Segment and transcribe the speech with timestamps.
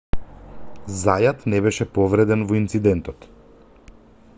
[1.01, 3.33] зајат не беше повреден во инцидентот